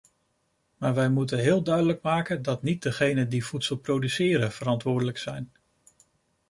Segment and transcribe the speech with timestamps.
[0.77, 5.51] Maar wij moeten heel duidelijk maken dat niet degenen die voedsel produceren verantwoordelijk zijn.